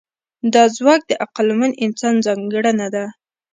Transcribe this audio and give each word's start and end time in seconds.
دا 0.53 0.63
ځواک 0.77 1.01
د 1.07 1.11
عقلمن 1.23 1.71
انسان 1.85 2.15
ځانګړنه 2.25 2.87
ده. 2.95 3.05